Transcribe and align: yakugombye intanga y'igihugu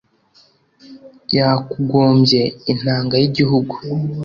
yakugombye 1.35 2.41
intanga 2.71 3.15
y'igihugu 3.21 3.73